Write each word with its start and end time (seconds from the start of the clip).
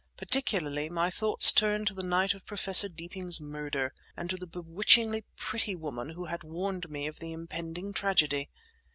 Particularly, 0.17 0.89
my 0.89 1.11
thoughts 1.11 1.51
turned 1.51 1.85
to 1.85 1.93
the 1.93 2.01
night 2.01 2.33
of 2.33 2.47
Professor 2.47 2.89
Deeping's 2.89 3.39
murder, 3.39 3.93
and 4.17 4.31
to 4.31 4.35
the 4.35 4.47
bewitchingly 4.47 5.25
pretty 5.35 5.75
woman 5.75 6.09
who 6.09 6.25
had 6.25 6.43
warned 6.43 6.89
me 6.89 7.05
of 7.05 7.19
the 7.19 7.31
impending 7.33 7.93
tragedy. 7.93 8.49